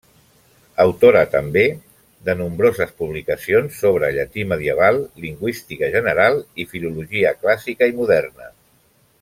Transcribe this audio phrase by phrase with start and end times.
[0.83, 1.65] Autora també
[2.29, 8.51] de nombroses publicacions sobre llatí medieval, lingüística general i filologia clàssica i moderna.